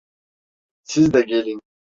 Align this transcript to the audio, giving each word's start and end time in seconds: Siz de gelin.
Siz 0.83 1.13
de 1.13 1.21
gelin. 1.21 1.61